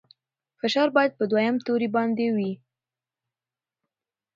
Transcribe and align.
فشار 0.59 0.87
باید 0.97 1.11
په 1.19 1.23
دویم 1.31 1.55
توري 1.65 1.89
باندې 1.95 2.27
وي. 2.35 2.51